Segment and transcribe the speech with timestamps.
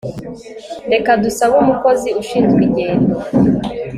[0.91, 3.15] Reka dusabe umukozi ushinzwe ingendo